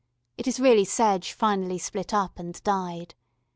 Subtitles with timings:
[0.35, 3.13] It is really sedge finely split up, and dyed.